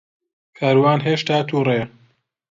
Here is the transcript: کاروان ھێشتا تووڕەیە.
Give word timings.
کاروان 0.57 0.99
ھێشتا 1.07 1.37
تووڕەیە. 1.49 1.85